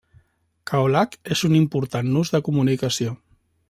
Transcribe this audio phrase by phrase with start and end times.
[0.71, 3.19] Kaolack és un important nus de comunicació.